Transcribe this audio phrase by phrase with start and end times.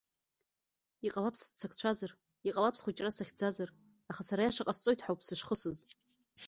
[1.05, 2.11] Иҟалап сыццакцәазар,
[2.47, 3.69] иҟалап схәыҷра сыхьӡазар,
[4.11, 5.77] аха сара аиаша ҟасҵоит ҳәа ауп сышхысыз.